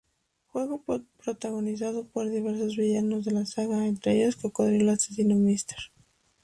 Juego 0.47 0.81
protagonizado 1.23 2.05
por 2.07 2.27
diversos 2.27 2.75
villanos 2.75 3.23
de 3.23 3.33
la 3.33 3.45
saga, 3.45 3.85
entre 3.85 4.13
ellos 4.19 4.35
Cocodrilo 4.35 4.93
asesino, 4.93 5.35
Mr. 5.35 5.91